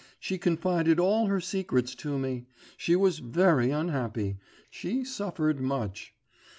She 0.19 0.39
confided 0.39 0.99
all 0.99 1.27
her 1.27 1.39
secrets 1.39 1.93
to 1.93 2.17
me, 2.17 2.47
she 2.75 2.95
was 2.95 3.19
very 3.19 3.69
unhappy, 3.69 4.37
she 4.71 5.03
suffered 5.03 5.59
much. 5.61 6.15